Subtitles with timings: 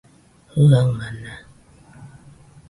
[0.53, 1.33] Jiaɨamana